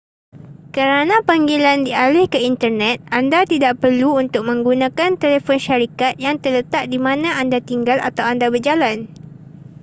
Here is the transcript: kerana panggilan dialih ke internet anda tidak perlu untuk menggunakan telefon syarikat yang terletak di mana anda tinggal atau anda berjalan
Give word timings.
kerana 0.75 1.15
panggilan 1.29 1.79
dialih 1.87 2.25
ke 2.33 2.39
internet 2.51 2.97
anda 3.19 3.39
tidak 3.51 3.73
perlu 3.85 4.09
untuk 4.23 4.43
menggunakan 4.49 5.11
telefon 5.23 5.59
syarikat 5.65 6.13
yang 6.25 6.35
terletak 6.43 6.83
di 6.91 6.97
mana 7.07 7.29
anda 7.41 7.59
tinggal 7.69 7.97
atau 8.09 8.23
anda 8.31 8.47
berjalan 8.53 8.97